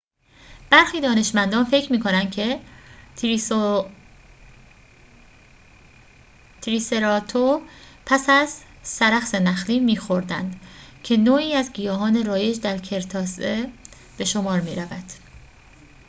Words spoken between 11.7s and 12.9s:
گیاهان رایج در